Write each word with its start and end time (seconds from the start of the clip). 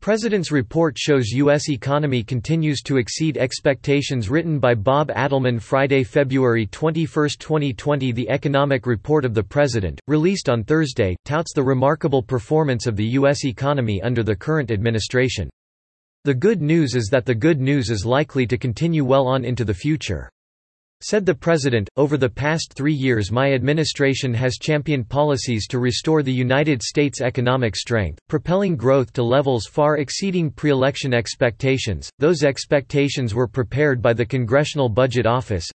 President's 0.00 0.50
report 0.50 0.96
shows 0.96 1.28
U.S. 1.28 1.68
economy 1.68 2.22
continues 2.22 2.80
to 2.80 2.96
exceed 2.96 3.36
expectations 3.36 4.30
written 4.30 4.58
by 4.58 4.72
Bob 4.72 5.08
Adelmann 5.08 5.60
Friday, 5.60 6.04
February 6.04 6.64
21, 6.64 7.28
2020 7.38 8.10
The 8.12 8.30
economic 8.30 8.86
report 8.86 9.26
of 9.26 9.34
the 9.34 9.42
President, 9.42 10.00
released 10.06 10.48
on 10.48 10.64
Thursday, 10.64 11.14
touts 11.26 11.52
the 11.52 11.62
remarkable 11.62 12.22
performance 12.22 12.86
of 12.86 12.96
the 12.96 13.04
U.S. 13.08 13.44
economy 13.44 14.00
under 14.00 14.22
the 14.22 14.34
current 14.34 14.70
administration. 14.70 15.50
The 16.24 16.32
good 16.32 16.62
news 16.62 16.94
is 16.94 17.08
that 17.08 17.26
the 17.26 17.34
good 17.34 17.60
news 17.60 17.90
is 17.90 18.06
likely 18.06 18.46
to 18.46 18.56
continue 18.56 19.04
well 19.04 19.26
on 19.26 19.44
into 19.44 19.66
the 19.66 19.74
future. 19.74 20.30
Said 21.02 21.24
the 21.24 21.34
President, 21.34 21.88
over 21.96 22.18
the 22.18 22.28
past 22.28 22.74
three 22.74 22.92
years 22.92 23.32
my 23.32 23.54
administration 23.54 24.34
has 24.34 24.58
championed 24.58 25.08
policies 25.08 25.66
to 25.68 25.78
restore 25.78 26.22
the 26.22 26.30
United 26.30 26.82
States' 26.82 27.22
economic 27.22 27.74
strength, 27.74 28.18
propelling 28.28 28.76
growth 28.76 29.10
to 29.14 29.22
levels 29.22 29.66
far 29.66 29.96
exceeding 29.96 30.50
pre-election 30.50 31.14
expectations. 31.14 32.10
Those 32.18 32.42
expectations 32.42 33.34
were 33.34 33.48
prepared 33.48 34.02
by 34.02 34.12
the 34.12 34.26
Congressional 34.26 34.90
Budget 34.90 35.24
Office 35.24 35.66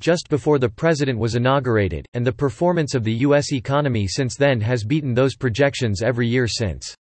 just 0.00 0.28
before 0.28 0.60
the 0.60 0.68
President 0.68 1.18
was 1.18 1.34
inaugurated, 1.34 2.06
and 2.14 2.24
the 2.24 2.32
performance 2.32 2.94
of 2.94 3.02
the 3.02 3.14
U.S. 3.14 3.52
economy 3.52 4.06
since 4.06 4.36
then 4.36 4.60
has 4.60 4.84
beaten 4.84 5.14
those 5.14 5.34
projections 5.34 6.00
every 6.00 6.28
year 6.28 6.46
since. 6.46 6.94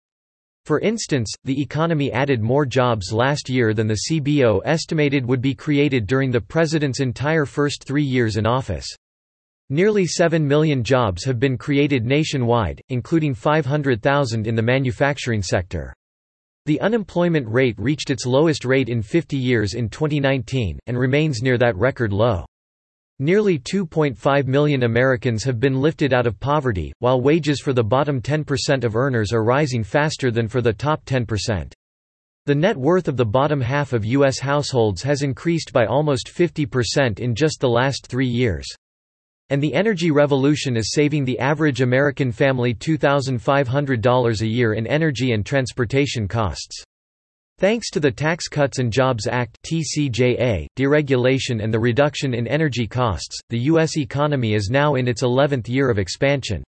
For 0.66 0.80
instance, 0.80 1.32
the 1.44 1.62
economy 1.62 2.12
added 2.12 2.42
more 2.42 2.66
jobs 2.66 3.14
last 3.14 3.50
year 3.50 3.76
than 3.76 3.86
the 3.86 4.00
CBO 4.10 4.62
estimated 4.66 5.24
would 5.24 5.42
be 5.42 5.54
created 5.54 6.08
during 6.08 6.32
the 6.32 6.42
president's 6.42 7.02
entire 7.02 7.46
first 7.46 7.84
three 7.84 8.04
years 8.04 8.38
in 8.38 8.48
office. 8.48 8.88
Nearly 9.70 10.08
7 10.08 10.48
million 10.48 10.84
jobs 10.84 11.24
have 11.24 11.40
been 11.40 11.56
created 11.56 12.04
nationwide, 12.04 12.82
including 12.90 13.36
500,000 13.36 14.48
in 14.48 14.56
the 14.56 14.62
manufacturing 14.64 15.44
sector. 15.44 15.94
The 16.66 16.82
unemployment 16.82 17.48
rate 17.48 17.76
reached 17.78 18.10
its 18.10 18.26
lowest 18.26 18.66
rate 18.66 18.90
in 18.90 19.04
50 19.04 19.38
years 19.38 19.76
in 19.76 19.88
2019, 19.88 20.80
and 20.88 20.98
remains 20.98 21.44
near 21.44 21.60
that 21.60 21.76
record 21.76 22.12
low. 22.12 22.44
Nearly 23.20 23.58
2.5 23.58 24.46
million 24.46 24.84
Americans 24.84 25.46
have 25.46 25.58
been 25.58 25.80
lifted 25.80 26.14
out 26.14 26.28
of 26.28 26.38
poverty, 26.38 26.92
while 27.00 27.22
wages 27.22 27.62
for 27.62 27.72
the 27.72 27.82
bottom 27.82 28.22
10% 28.22 28.84
of 28.84 28.98
earners 28.98 29.32
are 29.32 29.46
rising 29.46 29.86
faster 29.86 30.32
than 30.32 30.50
for 30.50 30.62
the 30.62 30.74
top 30.74 31.06
10%. 31.06 31.72
The 32.46 32.56
net 32.56 32.76
worth 32.76 33.08
of 33.08 33.16
the 33.16 33.26
bottom 33.26 33.62
half 33.62 33.94
of 33.94 34.04
U.S. 34.04 34.40
households 34.40 35.02
has 35.04 35.22
increased 35.22 35.72
by 35.72 35.86
almost 35.86 36.28
50% 36.28 37.20
in 37.20 37.36
just 37.36 37.62
the 37.62 37.70
last 37.70 38.08
three 38.08 38.28
years. 38.28 38.68
And 39.50 39.64
the 39.64 39.74
energy 39.74 40.12
revolution 40.12 40.76
is 40.76 40.92
saving 40.92 41.24
the 41.24 41.40
average 41.40 41.80
American 41.80 42.34
family 42.34 42.74
$2,500 42.74 44.42
a 44.42 44.46
year 44.46 44.74
in 44.74 44.86
energy 44.88 45.32
and 45.32 45.46
transportation 45.46 46.28
costs. 46.28 46.84
Thanks 47.58 47.90
to 47.92 48.02
the 48.02 48.12
Tax 48.12 48.50
Cuts 48.50 48.80
and 48.80 48.92
Jobs 48.92 49.28
Act 49.28 49.58
(TCJA), 49.64 50.68
deregulation 50.78 51.64
and 51.64 51.74
the 51.74 51.80
reduction 51.80 52.34
in 52.34 52.48
energy 52.48 52.86
costs, 52.86 53.40
the 53.50 53.60
US 53.72 53.98
economy 53.98 54.56
is 54.56 54.70
now 54.70 54.96
in 54.96 55.08
its 55.08 55.24
11th 55.24 55.70
year 55.70 55.90
of 55.90 55.98
expansion. 55.98 56.66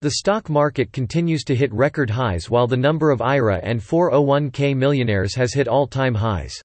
The 0.00 0.10
stock 0.10 0.50
market 0.50 0.92
continues 0.92 1.44
to 1.44 1.54
hit 1.54 1.72
record 1.72 2.10
highs 2.10 2.50
while 2.50 2.66
the 2.66 2.76
number 2.76 3.12
of 3.12 3.22
IRA 3.22 3.60
and 3.62 3.80
401k 3.80 4.76
millionaires 4.76 5.36
has 5.36 5.54
hit 5.54 5.68
all-time 5.68 6.16
highs. 6.16 6.60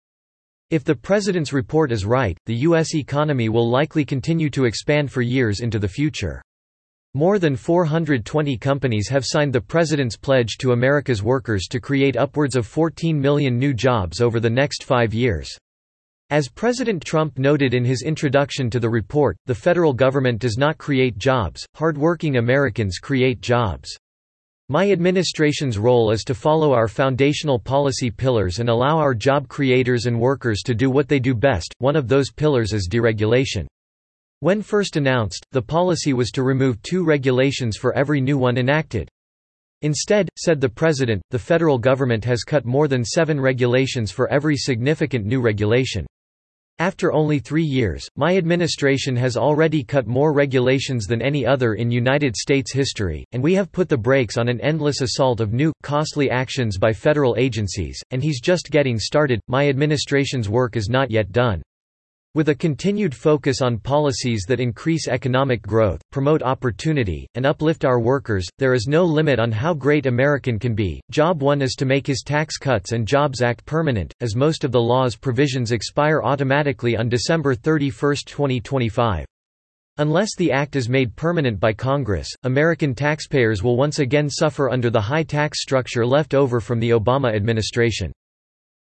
If 0.72 0.84
the 0.84 0.96
president's 0.96 1.54
report 1.54 1.92
is 1.92 2.06
right, 2.06 2.36
the 2.48 2.56
US 2.56 2.96
economy 2.96 3.50
will 3.50 3.70
likely 3.70 4.04
continue 4.04 4.50
to 4.50 4.66
expand 4.66 5.12
for 5.12 5.22
years 5.22 5.60
into 5.60 5.78
the 5.78 5.88
future. 5.88 6.42
More 7.16 7.38
than 7.38 7.56
420 7.56 8.58
companies 8.58 9.08
have 9.08 9.24
signed 9.24 9.54
the 9.54 9.62
President's 9.62 10.18
Pledge 10.18 10.58
to 10.58 10.72
America's 10.72 11.22
workers 11.22 11.68
to 11.70 11.80
create 11.80 12.18
upwards 12.18 12.56
of 12.56 12.66
14 12.66 13.22
million 13.22 13.60
new 13.60 13.72
jobs 13.72 14.20
over 14.20 14.40
the 14.40 14.50
next 14.50 14.84
five 14.84 15.14
years. 15.14 15.56
As 16.32 16.50
President 16.50 17.06
Trump 17.06 17.38
noted 17.38 17.76
in 17.76 17.86
his 17.86 18.02
introduction 18.02 18.68
to 18.72 18.80
the 18.80 18.90
report, 18.90 19.38
the 19.46 19.54
federal 19.54 19.94
government 19.94 20.42
does 20.42 20.58
not 20.58 20.80
create 20.80 21.20
jobs, 21.20 21.64
hardworking 21.76 22.38
Americans 22.38 22.98
create 22.98 23.42
jobs. 23.42 23.96
My 24.70 24.90
administration's 24.90 25.78
role 25.78 26.10
is 26.10 26.24
to 26.24 26.34
follow 26.34 26.74
our 26.74 26.88
foundational 26.88 27.60
policy 27.60 28.10
pillars 28.10 28.58
and 28.58 28.70
allow 28.70 28.98
our 28.98 29.14
job 29.14 29.48
creators 29.48 30.08
and 30.08 30.20
workers 30.20 30.64
to 30.64 30.74
do 30.74 30.90
what 30.90 31.08
they 31.08 31.20
do 31.20 31.36
best, 31.36 31.76
one 31.78 31.96
of 31.96 32.08
those 32.08 32.32
pillars 32.32 32.74
is 32.74 32.90
deregulation. 32.90 33.68
When 34.44 34.62
first 34.62 34.98
announced, 34.98 35.46
the 35.54 35.62
policy 35.62 36.12
was 36.12 36.30
to 36.32 36.44
remove 36.44 36.82
two 36.82 37.06
regulations 37.06 37.78
for 37.78 37.96
every 37.96 38.20
new 38.20 38.38
one 38.38 38.58
enacted. 38.58 39.08
Instead, 39.84 40.28
said 40.38 40.60
the 40.60 40.68
President, 40.68 41.22
the 41.30 41.40
federal 41.40 41.78
government 41.78 42.26
has 42.26 42.44
cut 42.44 42.66
more 42.66 42.90
than 42.90 43.06
seven 43.06 43.40
regulations 43.40 44.12
for 44.12 44.30
every 44.30 44.58
significant 44.58 45.26
new 45.26 45.40
regulation. 45.40 46.06
After 46.78 47.14
only 47.14 47.40
three 47.40 47.64
years, 47.64 48.06
my 48.18 48.36
administration 48.36 49.16
has 49.16 49.38
already 49.38 49.82
cut 49.82 50.08
more 50.08 50.34
regulations 50.34 51.06
than 51.06 51.22
any 51.22 51.46
other 51.46 51.76
in 51.76 51.90
United 51.90 52.36
States 52.36 52.74
history, 52.74 53.24
and 53.32 53.42
we 53.42 53.54
have 53.54 53.72
put 53.72 53.88
the 53.88 53.98
brakes 53.98 54.38
on 54.38 54.50
an 54.50 54.60
endless 54.60 55.00
assault 55.00 55.40
of 55.40 55.54
new, 55.54 55.72
costly 55.84 56.30
actions 56.30 56.78
by 56.78 56.92
federal 56.92 57.38
agencies, 57.38 57.98
and 58.12 58.22
he's 58.22 58.42
just 58.42 58.72
getting 58.72 59.00
started. 59.00 59.40
My 59.48 59.70
administration's 59.70 60.50
work 60.50 60.76
is 60.76 60.90
not 60.90 61.10
yet 61.10 61.32
done. 61.32 61.62
With 62.36 62.50
a 62.50 62.56
continued 62.56 63.14
focus 63.14 63.62
on 63.62 63.78
policies 63.78 64.46
that 64.48 64.60
increase 64.60 65.08
economic 65.08 65.62
growth, 65.62 66.02
promote 66.12 66.42
opportunity, 66.42 67.28
and 67.36 67.46
uplift 67.46 67.86
our 67.86 68.00
workers, 68.00 68.48
there 68.58 68.74
is 68.74 68.88
no 68.88 69.06
limit 69.06 69.38
on 69.38 69.52
how 69.52 69.76
great 69.76 70.08
American 70.08 70.58
can 70.58 70.74
be. 70.74 71.00
Job 71.12 71.44
1 71.44 71.62
is 71.62 71.76
to 71.76 71.86
make 71.86 72.08
his 72.08 72.24
Tax 72.24 72.58
Cuts 72.58 72.92
and 72.92 73.08
Jobs 73.08 73.44
Act 73.44 73.64
permanent, 73.68 74.12
as 74.20 74.36
most 74.36 74.64
of 74.64 74.72
the 74.72 74.82
law's 74.82 75.16
provisions 75.16 75.72
expire 75.72 76.24
automatically 76.24 76.98
on 76.98 77.08
December 77.08 77.54
31, 77.54 78.16
2025. 78.26 79.28
Unless 80.00 80.36
the 80.36 80.52
act 80.52 80.76
is 80.76 80.90
made 80.90 81.16
permanent 81.16 81.60
by 81.60 81.72
Congress, 81.72 82.28
American 82.46 82.96
taxpayers 82.96 83.62
will 83.62 83.78
once 83.78 84.00
again 84.00 84.28
suffer 84.28 84.72
under 84.72 84.90
the 84.90 85.00
high 85.00 85.22
tax 85.22 85.62
structure 85.62 86.04
left 86.04 86.34
over 86.34 86.60
from 86.60 86.80
the 86.80 86.90
Obama 86.90 87.36
administration. 87.36 88.12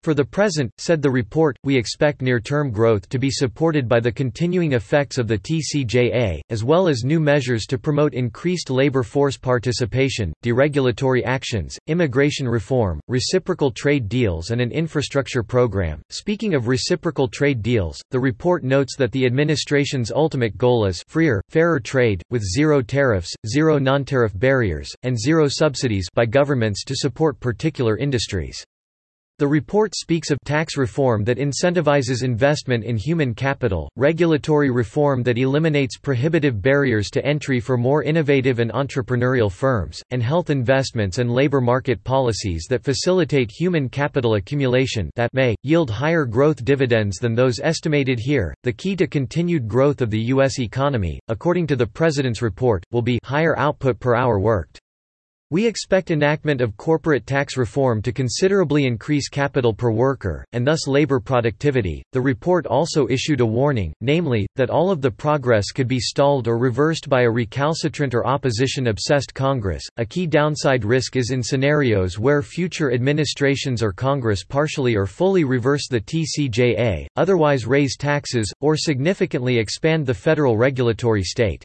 For 0.03 0.15
the 0.15 0.25
present, 0.25 0.73
said 0.79 1.03
the 1.03 1.11
report, 1.11 1.59
we 1.63 1.77
expect 1.77 2.23
near-term 2.23 2.71
growth 2.71 3.07
to 3.11 3.19
be 3.19 3.31
supported 3.31 3.87
by 3.87 4.01
the 4.01 4.11
continuing 4.11 4.73
effects 4.73 5.19
of 5.19 5.29
the 5.29 5.37
TCJA, 5.37 6.41
as 6.49 6.65
well 6.65 6.89
as 6.89 7.05
new 7.05 7.21
measures 7.21 7.67
to 7.67 7.77
promote 7.77 8.15
increased 8.15 8.71
labor 8.71 9.03
force 9.03 9.37
participation, 9.37 10.33
deregulatory 10.43 11.23
actions, 11.27 11.77
immigration 11.87 12.49
reform, 12.49 12.99
reciprocal 13.09 13.71
trade 13.71 14.09
deals 14.09 14.53
and 14.53 14.63
an 14.63 14.73
infrastructure 14.73 15.43
program. 15.43 16.01
Speaking 16.09 16.55
of 16.55 16.67
reciprocal 16.67 17.29
trade 17.29 17.61
deals, 17.61 18.01
the 18.11 18.19
report 18.19 18.65
notes 18.65 18.97
that 18.97 19.13
the 19.13 19.27
administration's 19.27 20.11
ultimate 20.11 20.57
goal 20.57 20.87
is 20.87 21.03
freer, 21.09 21.43
fairer 21.51 21.79
trade, 21.79 22.23
with 22.31 22.43
zero 22.43 22.81
tariffs, 22.81 23.35
zero 23.47 23.79
non-tariff 23.79 24.33
barriers, 24.39 24.91
and 25.03 25.21
zero 25.21 25.47
subsidies 25.47 26.07
by 26.15 26.25
governments 26.25 26.85
to 26.85 26.97
support 26.97 27.39
particular 27.39 27.99
industries. 27.99 28.65
The 29.41 29.49
report 29.49 29.97
speaks 29.97 30.31
of 30.31 30.39
tax 30.45 30.77
reform 30.77 31.25
that 31.25 31.39
incentivizes 31.39 32.23
investment 32.23 32.85
in 32.85 32.99
human 32.99 33.33
capital, 33.33 33.91
regulatory 33.97 34.69
reform 34.69 35.23
that 35.23 35.39
eliminates 35.39 35.97
prohibitive 35.97 36.61
barriers 36.61 37.09
to 37.13 37.25
entry 37.25 37.59
for 37.59 37.79
more 37.79 38.03
innovative 38.03 38.59
and 38.59 38.71
entrepreneurial 38.71 39.51
firms, 39.51 40.03
and 40.11 40.23
health 40.23 40.51
investments 40.51 41.17
and 41.17 41.33
labor 41.33 41.63
market 41.63 42.05
policies 42.05 42.67
that 42.69 42.85
facilitate 42.85 43.51
human 43.51 43.89
capital 43.89 44.35
accumulation 44.35 45.09
that 45.17 45.33
may 45.33 45.57
yield 45.63 45.89
higher 45.89 46.27
growth 46.27 46.63
dividends 46.63 47.17
than 47.17 47.35
those 47.35 47.61
estimated 47.61 48.19
here. 48.19 48.53
The 48.65 48.75
key 48.75 48.95
to 48.97 49.07
continued 49.07 49.69
growth 49.69 50.03
of 50.03 50.11
the 50.11 50.21
US 50.35 50.61
economy, 50.61 51.19
according 51.29 51.67
to 51.69 51.77
the 51.77 51.87
president's 51.87 52.43
report, 52.43 52.85
will 52.93 53.01
be 53.01 53.19
higher 53.25 53.59
output 53.59 54.01
per 54.01 54.15
hour 54.15 54.39
worked. 54.39 54.83
We 55.53 55.67
expect 55.67 56.13
enactment 56.13 56.61
of 56.61 56.77
corporate 56.77 57.27
tax 57.27 57.57
reform 57.57 58.03
to 58.03 58.13
considerably 58.13 58.87
increase 58.87 59.29
capital 59.29 59.75
per 59.75 59.91
worker, 59.91 60.45
and 60.53 60.65
thus 60.65 60.87
labor 60.87 61.19
productivity. 61.19 62.05
The 62.13 62.21
report 62.21 62.67
also 62.69 63.09
issued 63.09 63.41
a 63.41 63.47
warning, 63.47 63.93
namely, 64.01 64.47
that 64.55 64.71
all 64.71 64.93
of 64.93 65.01
the 65.01 65.11
progress 65.11 65.73
could 65.73 65.89
be 65.89 65.99
stalled 65.99 66.47
or 66.47 66.57
reversed 66.57 67.09
by 67.09 67.23
a 67.23 67.29
recalcitrant 67.29 68.15
or 68.15 68.25
opposition 68.25 68.87
obsessed 68.87 69.35
Congress. 69.35 69.83
A 69.97 70.07
key 70.07 70.29
downside 70.29 70.85
risk 70.85 71.17
is 71.17 71.33
in 71.33 71.43
scenarios 71.43 72.17
where 72.17 72.43
future 72.43 72.93
administrations 72.93 73.83
or 73.83 73.91
Congress 73.91 74.45
partially 74.45 74.95
or 74.95 75.05
fully 75.05 75.43
reverse 75.43 75.89
the 75.89 76.01
TCJA, 76.01 77.09
otherwise 77.17 77.67
raise 77.67 77.97
taxes, 77.97 78.53
or 78.61 78.77
significantly 78.77 79.59
expand 79.59 80.07
the 80.07 80.15
federal 80.15 80.57
regulatory 80.57 81.25
state. 81.25 81.65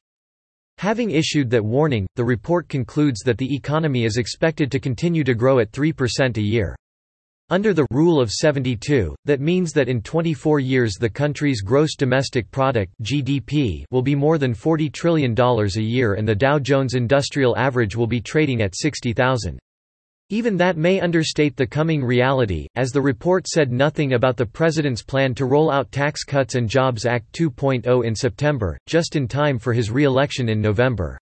Having 0.78 1.12
issued 1.12 1.50
that 1.50 1.64
warning, 1.64 2.06
the 2.16 2.24
report 2.24 2.68
concludes 2.68 3.22
that 3.22 3.38
the 3.38 3.56
economy 3.56 4.06
is 4.06 4.18
expected 4.18 4.72
to 4.72 4.80
continue 4.80 5.24
to 5.24 5.34
grow 5.34 5.60
at 5.60 5.72
3% 5.72 6.38
a 6.38 6.42
year. 6.42 6.76
Under 7.52 7.76
the 7.76 7.86
Rule 7.92 8.20
of 8.20 8.32
72, 8.32 9.16
that 9.26 9.40
means 9.40 9.72
that 9.72 9.88
in 9.88 10.02
24 10.02 10.60
years 10.60 10.96
the 11.00 11.08
country's 11.08 11.62
gross 11.62 11.96
domestic 11.96 12.50
product 12.50 12.92
(GDP) 13.04 13.84
will 13.92 14.02
be 14.02 14.16
more 14.16 14.40
than 14.40 14.56
$40 14.56 14.92
trillion 14.92 15.40
a 15.40 15.80
year 15.80 16.16
and 16.16 16.28
the 16.28 16.34
Dow 16.34 16.58
Jones 16.58 16.96
Industrial 16.96 17.56
Average 17.56 17.96
will 17.96 18.08
be 18.08 18.20
trading 18.20 18.64
at 18.64 18.76
60,000. 18.76 19.60
Even 20.32 20.58
that 20.58 20.76
may 20.76 21.00
understate 21.00 21.56
the 21.56 21.68
coming 21.68 22.04
reality, 22.04 22.68
as 22.76 22.92
the 22.92 23.02
report 23.02 23.48
said 23.48 23.72
nothing 23.72 24.14
about 24.14 24.38
the 24.38 24.46
president's 24.46 25.04
plan 25.04 25.36
to 25.36 25.46
roll 25.46 25.70
out 25.70 25.92
Tax 25.92 26.24
Cuts 26.24 26.56
and 26.56 26.68
Jobs 26.68 27.06
Act 27.06 27.32
2.0 27.34 28.04
in 28.04 28.16
September, 28.16 28.76
just 28.88 29.16
in 29.16 29.28
time 29.28 29.60
for 29.60 29.72
his 29.72 29.92
re-election 29.92 30.50
in 30.50 30.60
November. 30.60 31.20